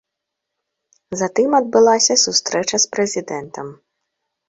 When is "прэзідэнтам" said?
2.97-3.67